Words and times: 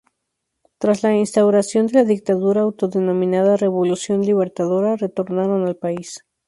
Tras 0.79 1.03
la 1.03 1.13
instauración 1.15 1.85
de 1.85 1.93
la 1.93 2.03
dictadura 2.05 2.61
autodenominada 2.61 3.55
Revolución 3.55 4.21
Libertadora 4.21 4.95
retornaron 4.95 5.67
al 5.67 5.75
país. 5.75 6.25